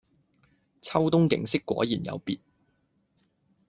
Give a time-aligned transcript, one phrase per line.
[0.81, 2.39] 秋冬景色果然有別